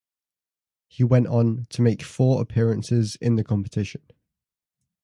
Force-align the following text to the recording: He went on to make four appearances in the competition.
He 0.87 1.03
went 1.03 1.27
on 1.27 1.67
to 1.69 1.83
make 1.83 2.01
four 2.01 2.41
appearances 2.41 3.17
in 3.17 3.35
the 3.35 3.43
competition. 3.43 4.01